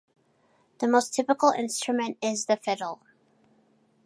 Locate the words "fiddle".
2.57-3.03